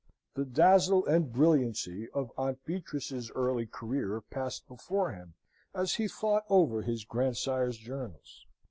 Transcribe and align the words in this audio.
The 0.33 0.45
dazzle 0.45 1.05
and 1.05 1.31
brilliancy 1.31 2.09
of 2.09 2.31
Aunt 2.35 2.65
Beatrice's 2.65 3.29
early 3.35 3.67
career 3.67 4.19
passed 4.31 4.67
before 4.67 5.11
him, 5.11 5.35
as 5.75 5.93
he 5.93 6.07
thought 6.07 6.43
over 6.49 6.81
his 6.81 7.03
grandsire's 7.05 7.77
journals. 7.77 8.47